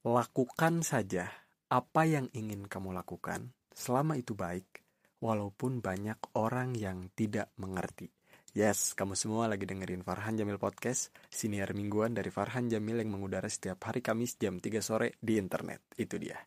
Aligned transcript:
Lakukan 0.00 0.80
saja 0.80 1.28
apa 1.68 2.08
yang 2.08 2.32
ingin 2.32 2.64
kamu 2.64 2.96
lakukan 2.96 3.52
selama 3.76 4.16
itu 4.16 4.32
baik, 4.32 4.80
walaupun 5.20 5.84
banyak 5.84 6.16
orang 6.32 6.72
yang 6.72 7.12
tidak 7.12 7.52
mengerti. 7.60 8.08
Yes, 8.56 8.96
kamu 8.96 9.20
semua 9.20 9.52
lagi 9.52 9.68
dengerin 9.68 10.00
Farhan 10.00 10.40
Jamil 10.40 10.56
Podcast, 10.56 11.12
siniar 11.28 11.76
mingguan 11.76 12.16
dari 12.16 12.32
Farhan 12.32 12.72
Jamil 12.72 13.04
yang 13.04 13.12
mengudara 13.12 13.52
setiap 13.52 13.84
hari 13.84 14.00
Kamis 14.00 14.40
jam 14.40 14.56
3 14.56 14.80
sore 14.80 15.20
di 15.20 15.36
internet. 15.36 15.92
Itu 16.00 16.16
dia. 16.16 16.40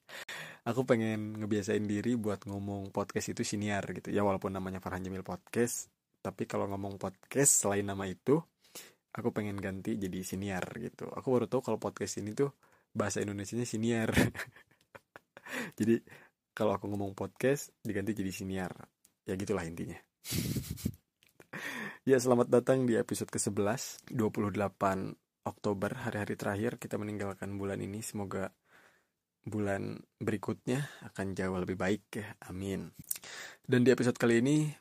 Aku 0.65 0.89
pengen 0.89 1.37
ngebiasain 1.37 1.85
diri 1.85 2.17
buat 2.17 2.49
ngomong 2.49 2.89
podcast 2.89 3.29
itu 3.29 3.45
siniar 3.45 3.85
gitu. 3.93 4.09
Ya 4.09 4.25
walaupun 4.25 4.49
namanya 4.49 4.81
Farhan 4.81 5.05
Jamil 5.05 5.21
Podcast, 5.21 5.93
tapi 6.25 6.49
kalau 6.49 6.65
ngomong 6.65 6.97
podcast 6.97 7.61
selain 7.61 7.85
nama 7.85 8.09
itu, 8.09 8.41
aku 9.13 9.29
pengen 9.29 9.61
ganti 9.61 9.95
jadi 10.01 10.25
siniar 10.25 10.65
gitu. 10.81 11.05
Aku 11.13 11.29
baru 11.29 11.45
tahu 11.45 11.61
kalau 11.61 11.77
podcast 11.77 12.17
ini 12.17 12.33
tuh 12.33 12.49
bahasa 12.93 13.21
Indonesia-nya 13.21 13.65
siniar. 13.65 14.09
jadi 15.77 16.01
kalau 16.53 16.73
aku 16.73 16.89
ngomong 16.89 17.13
podcast 17.13 17.69
diganti 17.85 18.17
jadi 18.17 18.33
siniar. 18.33 18.73
Ya 19.29 19.37
gitulah 19.37 19.63
intinya. 19.63 19.97
ya 22.09 22.17
selamat 22.17 22.49
datang 22.49 22.89
di 22.89 22.97
episode 22.97 23.29
ke-11 23.29 24.11
28 24.11 24.59
Oktober 25.43 25.91
hari-hari 25.93 26.35
terakhir 26.35 26.71
kita 26.79 26.95
meninggalkan 26.99 27.55
bulan 27.55 27.79
ini 27.79 27.99
semoga 28.03 28.51
bulan 29.43 29.99
berikutnya 30.23 30.87
akan 31.11 31.35
jauh 31.35 31.59
lebih 31.59 31.75
baik 31.75 32.03
ya 32.15 32.27
amin 32.47 32.87
dan 33.67 33.83
di 33.83 33.91
episode 33.91 34.15
kali 34.15 34.39
ini 34.39 34.71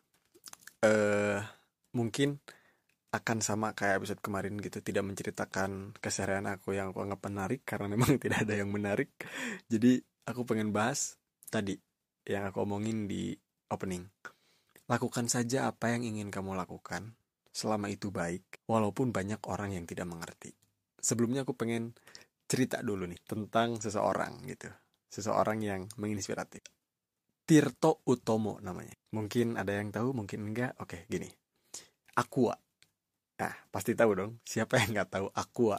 eh 0.83 0.87
uh, 0.87 1.43
mungkin 1.99 2.39
akan 3.13 3.45
sama 3.45 3.77
kayak 3.77 4.01
episode 4.01 4.25
kemarin 4.25 4.57
gitu 4.57 4.81
tidak 4.81 5.05
menceritakan 5.05 5.93
keseharian 6.01 6.49
aku 6.49 6.73
yang 6.73 6.97
aku 6.97 7.05
anggap 7.05 7.21
menarik 7.29 7.61
karena 7.69 7.87
memang 7.95 8.17
tidak 8.17 8.49
ada 8.49 8.55
yang 8.57 8.73
menarik. 8.73 9.13
Jadi 9.69 10.01
aku 10.25 10.49
pengen 10.49 10.73
bahas 10.73 11.21
tadi 11.53 11.77
yang 12.25 12.49
aku 12.49 12.65
omongin 12.65 13.05
di 13.05 13.37
opening. 13.69 14.09
Lakukan 14.89 15.29
saja 15.29 15.69
apa 15.69 15.93
yang 15.93 16.09
ingin 16.09 16.33
kamu 16.33 16.57
lakukan 16.57 17.13
selama 17.53 17.93
itu 17.93 18.09
baik 18.09 18.65
walaupun 18.65 19.13
banyak 19.13 19.45
orang 19.45 19.77
yang 19.77 19.85
tidak 19.85 20.09
mengerti. 20.09 20.57
Sebelumnya 20.97 21.45
aku 21.45 21.53
pengen 21.53 21.93
cerita 22.49 22.81
dulu 22.81 23.05
nih 23.05 23.21
tentang 23.29 23.77
seseorang 23.77 24.41
gitu. 24.49 24.73
Seseorang 25.13 25.61
yang 25.61 25.85
menginspiratif. 26.01 26.65
Tirto 27.45 28.01
Utomo 28.09 28.57
namanya. 28.65 28.97
Mungkin 29.13 29.61
ada 29.61 29.77
yang 29.77 29.93
tahu 29.93 30.17
mungkin 30.17 30.49
enggak? 30.49 30.73
Oke 30.81 31.05
gini. 31.13 31.29
Aqua 32.17 32.57
Nah, 33.41 33.55
pasti 33.73 33.93
tahu 33.97 34.11
dong, 34.19 34.33
siapa 34.45 34.79
yang 34.81 34.91
nggak 34.97 35.11
tahu 35.15 35.27
Aqua? 35.33 35.79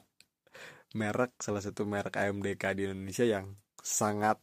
Merek 0.94 1.34
salah 1.42 1.62
satu 1.66 1.86
merek 1.90 2.16
AMDK 2.22 2.64
di 2.78 2.82
Indonesia 2.86 3.26
yang 3.26 3.58
sangat 3.82 4.38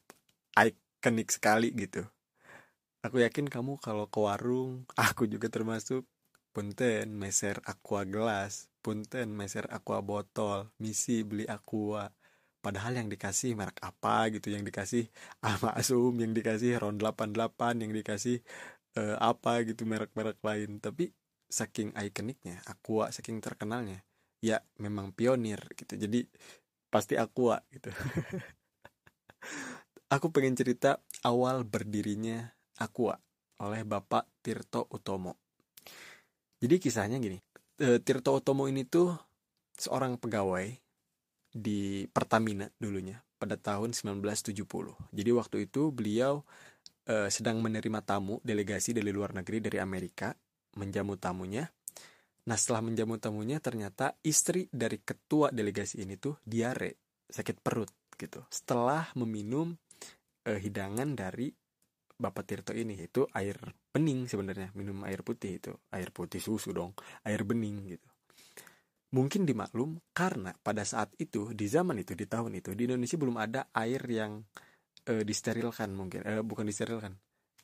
ikonik 0.58 1.30
sekali 1.30 1.70
gitu. 1.74 2.02
Aku 3.06 3.16
yakin 3.24 3.48
kamu 3.48 3.80
kalau 3.80 4.06
ke 4.12 4.20
warung, 4.20 4.84
aku 5.08 5.24
juga 5.30 5.48
termasuk 5.48 6.04
punten 6.52 7.14
meser 7.16 7.56
aqua 7.64 8.02
gelas, 8.04 8.68
punten 8.84 9.32
meser 9.32 9.64
aqua 9.70 10.02
botol, 10.04 10.68
misi 10.82 11.22
beli 11.24 11.46
aqua. 11.48 12.12
Padahal 12.60 12.92
yang 13.00 13.08
dikasih 13.08 13.56
merek 13.56 13.80
apa 13.80 14.28
gitu, 14.34 14.52
yang 14.52 14.64
dikasih 14.68 15.08
Alma 15.46 15.72
Asum, 15.80 16.12
yang 16.20 16.32
dikasih 16.36 16.76
Ron 16.82 17.00
88, 17.00 17.80
yang 17.82 17.92
dikasih 17.96 18.36
uh, 19.00 19.16
apa 19.22 19.64
gitu 19.68 19.82
merek-merek 19.88 20.38
lain. 20.44 20.76
Tapi 20.84 21.08
saking 21.50 21.92
ikoniknya 21.98 22.62
Aqua 22.70 23.10
saking 23.10 23.42
terkenalnya 23.42 24.06
ya 24.40 24.62
memang 24.80 25.12
pionir 25.12 25.60
gitu. 25.76 25.98
Jadi 25.98 26.24
pasti 26.88 27.18
Aqua 27.18 27.60
gitu. 27.74 27.90
Aku 30.14 30.32
pengen 30.32 30.56
cerita 30.56 31.02
awal 31.26 31.66
berdirinya 31.66 32.54
Aqua 32.80 33.18
oleh 33.60 33.84
Bapak 33.84 34.24
Tirto 34.40 34.88
Utomo. 34.88 35.36
Jadi 36.60 36.76
kisahnya 36.80 37.20
gini 37.20 37.40
e, 37.80 37.98
Tirto 38.04 38.36
Utomo 38.36 38.68
ini 38.68 38.84
tuh 38.84 39.16
seorang 39.80 40.20
pegawai 40.20 40.68
di 41.50 42.04
Pertamina 42.12 42.68
dulunya 42.76 43.16
pada 43.40 43.56
tahun 43.56 43.96
1970 43.96 44.52
jadi 45.10 45.30
waktu 45.32 45.56
itu 45.66 45.88
beliau 45.90 46.44
e, 47.08 47.32
sedang 47.32 47.64
menerima 47.64 48.04
tamu 48.04 48.38
delegasi 48.44 48.92
dari 48.92 49.10
luar 49.10 49.32
negeri 49.32 49.64
dari 49.64 49.80
Amerika 49.80 50.36
menjamu 50.78 51.16
tamunya. 51.16 51.66
Nah 52.46 52.56
setelah 52.56 52.82
menjamu 52.84 53.18
tamunya 53.18 53.58
ternyata 53.58 54.14
istri 54.22 54.66
dari 54.70 55.00
ketua 55.02 55.50
delegasi 55.54 56.02
ini 56.02 56.18
tuh 56.18 56.38
diare, 56.42 57.22
sakit 57.26 57.56
perut 57.62 57.90
gitu. 58.14 58.44
Setelah 58.50 59.10
meminum 59.16 59.72
eh, 60.44 60.60
hidangan 60.60 61.14
dari 61.16 61.48
Bapak 62.20 62.44
Tirto 62.44 62.76
ini 62.76 63.00
itu 63.00 63.24
air 63.32 63.56
bening 63.90 64.28
sebenarnya. 64.28 64.76
Minum 64.76 65.00
air 65.08 65.24
putih 65.24 65.56
itu. 65.56 65.72
Air 65.88 66.12
putih 66.12 66.38
susu 66.38 66.76
dong. 66.76 66.92
Air 67.24 67.48
bening 67.48 67.96
gitu. 67.96 68.08
Mungkin 69.10 69.48
dimaklum 69.48 69.98
karena 70.14 70.54
pada 70.60 70.86
saat 70.86 71.10
itu 71.18 71.50
di 71.56 71.66
zaman 71.66 71.98
itu 71.98 72.14
di 72.14 72.28
tahun 72.28 72.60
itu 72.60 72.76
di 72.78 72.86
Indonesia 72.86 73.18
belum 73.18 73.36
ada 73.42 73.66
air 73.74 73.98
yang 74.06 74.38
e, 75.02 75.26
disterilkan 75.26 75.90
mungkin. 75.96 76.22
E, 76.22 76.44
bukan 76.46 76.62
disterilkan. 76.68 77.16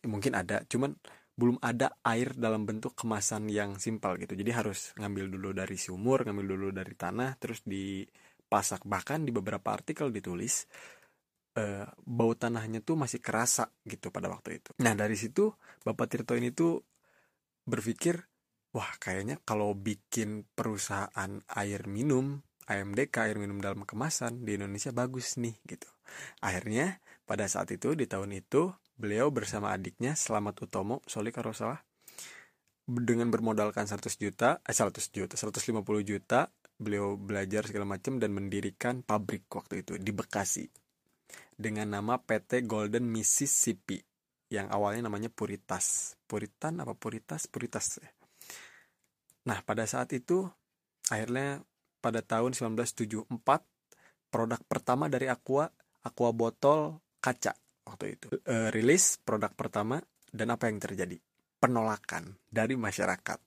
Mungkin 0.09 0.33
ada 0.35 0.65
cuman 0.67 0.97
belum 1.37 1.61
ada 1.61 1.93
air 2.01 2.33
dalam 2.33 2.65
bentuk 2.65 2.97
kemasan 2.97 3.53
yang 3.53 3.77
simpel 3.77 4.17
gitu. 4.17 4.33
Jadi 4.33 4.51
harus 4.57 4.97
ngambil 4.97 5.29
dulu 5.29 5.49
dari 5.53 5.77
sumur 5.77 6.25
ngambil 6.25 6.47
dulu 6.57 6.69
dari 6.73 6.97
tanah 6.97 7.37
terus 7.37 7.61
dipasak. 7.69 8.89
Bahkan 8.89 9.29
di 9.29 9.37
beberapa 9.37 9.69
artikel 9.77 10.09
ditulis 10.09 10.65
uh, 11.61 11.85
bau 12.09 12.33
tanahnya 12.33 12.81
tuh 12.81 12.97
masih 12.97 13.21
kerasa 13.21 13.69
gitu 13.85 14.09
pada 14.09 14.33
waktu 14.33 14.65
itu. 14.65 14.73
Nah 14.81 14.97
dari 14.97 15.13
situ 15.13 15.53
bapak 15.85 16.09
Tirto 16.09 16.33
ini 16.33 16.57
tuh 16.57 16.81
berpikir 17.69 18.17
wah 18.73 18.97
kayaknya 18.97 19.37
kalau 19.45 19.77
bikin 19.77 20.49
perusahaan 20.57 21.33
air 21.53 21.85
minum 21.85 22.41
AMDK 22.67 23.31
air 23.31 23.39
minum 23.39 23.63
dalam 23.63 23.87
kemasan 23.87 24.43
di 24.43 24.57
Indonesia 24.57 24.91
bagus 24.91 25.37
nih 25.37 25.55
gitu. 25.69 25.87
Akhirnya 26.41 26.99
pada 27.29 27.45
saat 27.47 27.71
itu 27.71 27.93
di 27.93 28.09
tahun 28.09 28.35
itu 28.35 28.73
Beliau 28.97 29.29
bersama 29.29 29.77
adiknya 29.77 30.17
Selamat 30.17 30.57
Utomo, 30.65 31.05
Soli 31.05 31.29
kalau 31.29 31.53
salah, 31.53 31.85
dengan 32.89 33.29
bermodalkan 33.29 33.85
100 33.85 34.09
juta, 34.17 34.65
eh 34.65 34.73
100 34.73 35.13
juta, 35.13 35.37
150 35.37 35.85
juta, 36.01 36.49
beliau 36.81 37.21
belajar 37.21 37.69
segala 37.69 37.85
macam 37.85 38.17
dan 38.17 38.33
mendirikan 38.33 39.05
pabrik 39.05 39.53
waktu 39.53 39.85
itu 39.85 40.01
di 40.01 40.17
Bekasi 40.17 40.65
dengan 41.61 41.93
nama 41.93 42.17
PT 42.17 42.65
Golden 42.65 43.05
Mississippi 43.05 44.01
yang 44.49 44.73
awalnya 44.73 45.13
namanya 45.13 45.29
Puritas. 45.29 46.17
Puritan 46.25 46.81
apa 46.81 46.97
Puritas? 46.97 47.45
Puritas. 47.53 48.01
Nah, 49.45 49.61
pada 49.61 49.85
saat 49.85 50.09
itu 50.17 50.49
akhirnya 51.13 51.61
pada 52.01 52.25
tahun 52.25 52.57
1974 52.57 53.29
produk 54.33 54.61
pertama 54.65 55.13
dari 55.13 55.29
Aqua, 55.29 55.69
Aqua 56.01 56.33
botol 56.33 56.97
kaca 57.21 57.66
waktu 57.87 58.19
itu. 58.19 58.27
E, 58.43 58.75
rilis 58.75 59.23
produk 59.23 59.55
pertama 59.55 60.03
dan 60.35 60.53
apa 60.53 60.67
yang 60.67 60.83
terjadi? 60.83 61.17
Penolakan 61.57 62.37
dari 62.51 62.75
masyarakat. 62.75 63.39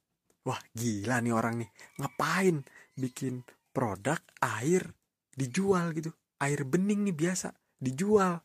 Wah 0.47 0.59
gila 0.73 1.19
nih 1.19 1.35
orang 1.35 1.61
nih. 1.61 1.69
Ngapain 1.99 2.63
bikin 2.95 3.43
produk 3.75 4.17
air 4.41 4.95
dijual 5.35 5.91
gitu? 5.93 6.15
Air 6.39 6.63
bening 6.63 7.05
nih 7.05 7.13
biasa 7.13 7.51
dijual. 7.77 8.39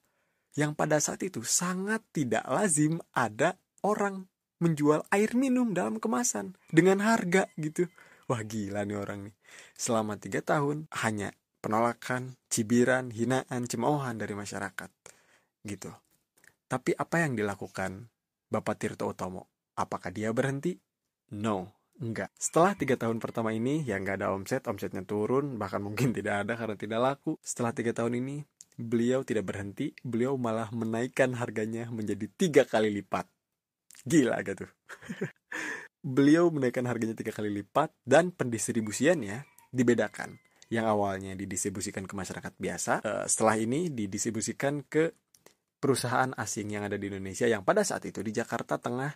Yang 0.54 0.72
pada 0.74 0.98
saat 0.98 1.22
itu 1.22 1.42
sangat 1.46 2.02
tidak 2.10 2.44
lazim 2.46 2.98
ada 3.14 3.58
orang 3.82 4.26
menjual 4.62 5.02
air 5.10 5.34
minum 5.34 5.74
dalam 5.74 5.98
kemasan 5.98 6.54
dengan 6.70 7.02
harga 7.02 7.50
gitu. 7.58 7.86
Wah 8.30 8.42
gila 8.42 8.86
nih 8.86 8.98
orang 8.98 9.30
nih. 9.30 9.34
Selama 9.74 10.18
tiga 10.18 10.42
tahun 10.42 10.86
hanya 11.04 11.34
penolakan 11.64 12.36
cibiran 12.52 13.10
hinaan 13.10 13.66
cemoohan 13.66 14.20
dari 14.20 14.36
masyarakat 14.36 14.90
gitu. 15.64 15.90
Tapi 16.68 16.96
apa 16.96 17.24
yang 17.24 17.36
dilakukan 17.36 18.08
Bapak 18.48 18.76
Tirto 18.78 19.08
Utomo? 19.08 19.48
Apakah 19.74 20.14
dia 20.14 20.30
berhenti? 20.30 20.78
No, 21.34 21.74
enggak. 21.98 22.30
Setelah 22.38 22.78
tiga 22.78 22.94
tahun 22.94 23.18
pertama 23.18 23.50
ini, 23.50 23.82
yang 23.82 24.06
nggak 24.06 24.22
ada 24.22 24.28
omset, 24.30 24.62
omsetnya 24.70 25.02
turun, 25.02 25.58
bahkan 25.58 25.82
mungkin 25.82 26.12
tidak 26.16 26.46
ada 26.46 26.54
karena 26.54 26.76
tidak 26.78 27.00
laku. 27.02 27.40
Setelah 27.42 27.74
tiga 27.74 27.90
tahun 27.90 28.22
ini, 28.22 28.46
beliau 28.78 29.26
tidak 29.26 29.50
berhenti, 29.50 29.94
beliau 30.06 30.38
malah 30.38 30.70
menaikkan 30.70 31.34
harganya 31.34 31.90
menjadi 31.90 32.26
tiga 32.38 32.62
kali 32.68 32.90
lipat. 32.94 33.26
Gila 34.04 34.36
gitu. 34.44 34.68
beliau 36.04 36.52
menaikkan 36.52 36.84
harganya 36.84 37.16
tiga 37.16 37.32
kali 37.32 37.48
lipat 37.48 37.88
dan 38.04 38.28
pendistribusiannya 38.30 39.48
dibedakan. 39.72 40.36
Yang 40.68 40.86
awalnya 40.90 41.32
didistribusikan 41.36 42.04
ke 42.04 42.14
masyarakat 42.16 42.52
biasa, 42.60 42.92
eh, 43.00 43.26
setelah 43.28 43.56
ini 43.56 43.88
didistribusikan 43.88 44.84
ke 44.84 45.12
perusahaan 45.84 46.32
asing 46.40 46.72
yang 46.72 46.88
ada 46.88 46.96
di 46.96 47.12
Indonesia 47.12 47.44
yang 47.44 47.60
pada 47.60 47.84
saat 47.84 48.08
itu 48.08 48.24
di 48.24 48.32
Jakarta 48.32 48.80
Tengah 48.80 49.12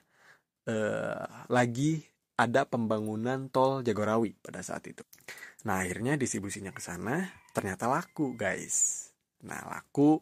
eh, 0.68 1.24
lagi 1.48 2.04
ada 2.36 2.68
pembangunan 2.68 3.48
tol 3.48 3.80
Jagorawi 3.80 4.36
pada 4.36 4.60
saat 4.60 4.84
itu. 4.84 5.00
Nah 5.64 5.80
akhirnya 5.80 6.20
distribusinya 6.20 6.68
ke 6.76 6.84
sana 6.84 7.24
ternyata 7.56 7.88
laku 7.88 8.36
guys. 8.36 9.08
Nah 9.48 9.64
laku 9.64 10.20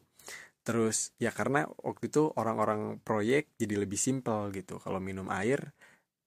terus 0.63 1.11
ya 1.19 1.35
karena 1.35 1.67
waktu 1.83 2.15
itu 2.15 2.31
orang-orang 2.39 3.03
proyek 3.03 3.51
jadi 3.59 3.83
lebih 3.83 3.99
simpel 3.99 4.55
gitu. 4.55 4.79
Kalau 4.79 5.03
minum 5.03 5.27
air 5.35 5.75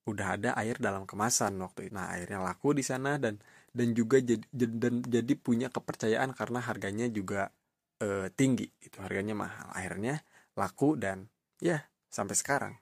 udah 0.04 0.36
ada 0.36 0.50
air 0.60 0.75
dalam 0.83 1.07
kemasan 1.07 1.56
waktu 1.63 1.88
itu. 1.88 1.95
Nah 1.95 2.12
akhirnya 2.12 2.44
laku 2.44 2.75
di 2.75 2.83
sana 2.83 3.15
dan 3.15 3.39
dan 3.72 3.95
juga 3.95 4.19
jadi 4.19 4.44
dan 4.51 5.00
jadi 5.00 5.33
punya 5.39 5.72
kepercayaan 5.72 6.36
karena 6.36 6.60
harganya 6.60 7.07
juga 7.07 7.56
e, 8.00 8.31
tinggi 8.34 8.66
itu 8.81 8.98
harganya 9.04 9.36
mahal 9.36 9.68
akhirnya 9.75 10.24
laku 10.56 10.96
dan 10.96 11.28
ya 11.60 11.84
sampai 12.10 12.36
sekarang 12.36 12.74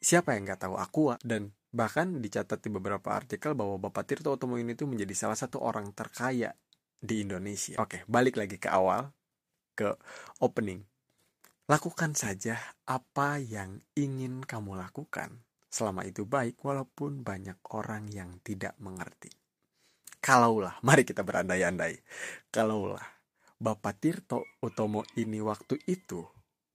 siapa 0.00 0.32
yang 0.32 0.48
nggak 0.48 0.64
tahu 0.64 0.80
Aqua 0.80 1.20
dan 1.20 1.52
bahkan 1.70 2.18
dicatat 2.18 2.58
di 2.58 2.70
beberapa 2.72 3.14
artikel 3.14 3.54
bahwa 3.54 3.78
Bapak 3.78 4.08
Tirto 4.08 4.34
Utomo 4.34 4.58
ini 4.58 4.74
tuh 4.74 4.90
menjadi 4.90 5.14
salah 5.14 5.38
satu 5.38 5.62
orang 5.62 5.94
terkaya 5.94 6.56
di 6.98 7.22
Indonesia. 7.22 7.78
Oke, 7.78 8.02
balik 8.10 8.40
lagi 8.40 8.58
ke 8.58 8.66
awal 8.66 9.14
ke 9.78 9.94
opening. 10.42 10.82
Lakukan 11.70 12.18
saja 12.18 12.58
apa 12.90 13.38
yang 13.38 13.78
ingin 13.94 14.42
kamu 14.42 14.74
lakukan. 14.74 15.46
Selama 15.70 16.02
itu 16.02 16.26
baik 16.26 16.58
walaupun 16.66 17.22
banyak 17.22 17.62
orang 17.70 18.10
yang 18.10 18.42
tidak 18.42 18.74
mengerti. 18.82 19.30
Kalaulah, 20.18 20.82
mari 20.82 21.06
kita 21.06 21.22
berandai-andai. 21.22 22.02
Kalaulah 22.50 23.19
Bapak 23.60 24.00
Tirto 24.00 24.48
Utomo 24.64 25.04
ini 25.20 25.36
waktu 25.44 25.76
itu 25.84 26.24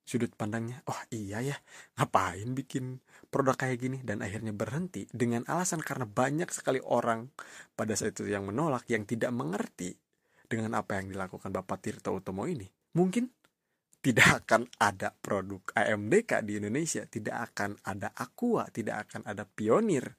sudut 0.06 0.30
pandangnya, 0.38 0.86
oh 0.86 1.02
iya 1.10 1.42
ya, 1.42 1.58
ngapain 1.98 2.54
bikin 2.54 3.02
produk 3.34 3.58
kayak 3.58 3.82
gini 3.82 3.98
dan 4.06 4.22
akhirnya 4.22 4.54
berhenti 4.54 5.10
dengan 5.10 5.42
alasan 5.50 5.82
karena 5.82 6.06
banyak 6.06 6.46
sekali 6.54 6.78
orang 6.78 7.34
pada 7.74 7.98
saat 7.98 8.14
itu 8.14 8.30
yang 8.30 8.46
menolak, 8.46 8.86
yang 8.86 9.02
tidak 9.10 9.34
mengerti 9.34 9.98
dengan 10.46 10.78
apa 10.78 11.02
yang 11.02 11.10
dilakukan 11.10 11.50
Bapak 11.50 11.82
Tirto 11.82 12.14
Utomo 12.14 12.46
ini. 12.46 12.70
Mungkin 12.94 13.26
tidak 14.06 14.46
akan 14.46 14.70
ada 14.78 15.10
produk 15.10 15.66
AMDK 15.74 16.46
di 16.46 16.62
Indonesia, 16.62 17.10
tidak 17.10 17.50
akan 17.52 17.82
ada 17.82 18.14
Aqua, 18.14 18.70
tidak 18.70 19.10
akan 19.10 19.26
ada 19.26 19.42
Pionir. 19.50 20.14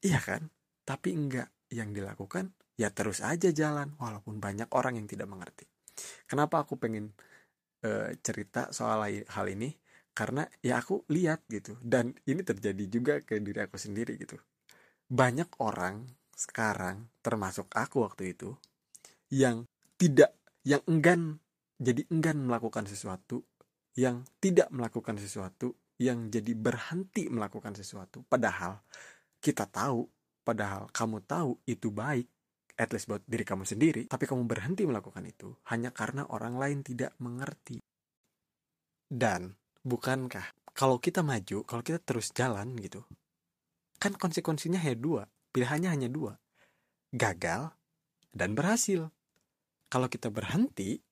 Iya 0.00 0.24
kan? 0.24 0.48
Tapi 0.88 1.12
enggak, 1.12 1.52
yang 1.68 1.92
dilakukan 1.92 2.56
ya 2.80 2.88
terus 2.96 3.20
aja 3.20 3.52
jalan 3.52 3.92
walaupun 4.00 4.40
banyak 4.40 4.72
orang 4.72 4.96
yang 4.96 5.04
tidak 5.04 5.28
mengerti. 5.28 5.68
Kenapa 6.26 6.62
aku 6.64 6.78
pengen 6.78 7.12
uh, 7.84 8.12
cerita 8.22 8.70
soal 8.70 9.24
hal 9.26 9.46
ini? 9.48 9.74
Karena 10.14 10.42
ya 10.64 10.82
aku 10.82 11.06
lihat 11.14 11.46
gitu 11.46 11.78
dan 11.78 12.10
ini 12.26 12.42
terjadi 12.42 12.84
juga 12.90 13.14
ke 13.22 13.38
diri 13.38 13.62
aku 13.62 13.78
sendiri 13.78 14.18
gitu. 14.18 14.34
Banyak 15.06 15.62
orang 15.62 16.10
sekarang 16.34 17.06
termasuk 17.22 17.70
aku 17.74 18.02
waktu 18.02 18.34
itu 18.34 18.54
yang 19.30 19.66
tidak 19.98 20.34
yang 20.66 20.82
enggan 20.90 21.38
jadi 21.78 22.02
enggan 22.10 22.42
melakukan 22.42 22.86
sesuatu 22.90 23.46
yang 23.94 24.26
tidak 24.42 24.70
melakukan 24.74 25.18
sesuatu 25.18 25.74
yang 25.98 26.30
jadi 26.30 26.54
berhenti 26.54 27.26
melakukan 27.26 27.74
sesuatu. 27.74 28.22
Padahal 28.26 28.82
kita 29.38 29.66
tahu 29.66 30.06
padahal 30.46 30.90
kamu 30.94 31.22
tahu 31.26 31.58
itu 31.66 31.90
baik 31.90 32.26
at 32.78 32.94
least 32.94 33.10
buat 33.10 33.26
diri 33.26 33.42
kamu 33.42 33.66
sendiri, 33.66 34.06
tapi 34.06 34.24
kamu 34.30 34.46
berhenti 34.46 34.86
melakukan 34.86 35.26
itu 35.26 35.50
hanya 35.74 35.90
karena 35.90 36.22
orang 36.30 36.54
lain 36.54 36.86
tidak 36.86 37.10
mengerti. 37.18 37.82
Dan 39.10 39.58
bukankah 39.82 40.54
kalau 40.78 41.02
kita 41.02 41.26
maju, 41.26 41.66
kalau 41.66 41.82
kita 41.82 41.98
terus 41.98 42.30
jalan 42.30 42.78
gitu, 42.78 43.02
kan 43.98 44.14
konsekuensinya 44.14 44.78
hanya 44.78 44.94
dua, 44.94 45.22
pilihannya 45.50 45.90
hanya 45.90 46.06
dua, 46.06 46.38
gagal 47.10 47.74
dan 48.30 48.54
berhasil. 48.54 49.10
Kalau 49.90 50.06
kita 50.06 50.30
berhenti 50.30 51.02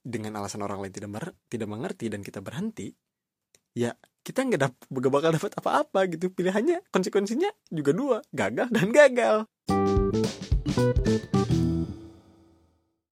dengan 0.00 0.40
alasan 0.40 0.64
orang 0.64 0.80
lain 0.80 0.94
tidak 0.94 1.10
mer 1.12 1.26
tidak 1.52 1.68
mengerti 1.68 2.08
dan 2.08 2.24
kita 2.24 2.40
berhenti, 2.40 2.88
ya 3.76 3.92
kita 4.24 4.40
nggak 4.40 4.60
dap 4.62 4.74
bakal 4.88 5.36
dapat 5.36 5.52
apa-apa 5.58 6.00
gitu. 6.08 6.32
Pilihannya 6.32 6.88
konsekuensinya 6.88 7.50
juga 7.68 7.92
dua, 7.92 8.16
gagal 8.32 8.72
dan 8.72 8.88
gagal. 8.88 9.44
Thank 10.76 11.52
you. 11.52 11.73